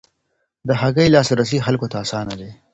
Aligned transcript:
د 0.67 0.69
هګۍ 0.81 1.07
لاسرسی 1.13 1.57
خلکو 1.65 1.87
ته 1.91 1.97
اسانه 2.03 2.33
دی. 2.39 2.51